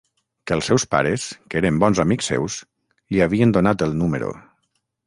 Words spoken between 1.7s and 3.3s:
bons amics seus, li